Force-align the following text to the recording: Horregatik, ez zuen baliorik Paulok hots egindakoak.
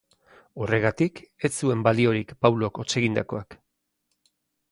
Horregatik, 0.63 1.19
ez 1.49 1.51
zuen 1.65 1.83
baliorik 1.89 2.33
Paulok 2.47 2.81
hots 2.85 2.89
egindakoak. 3.03 3.59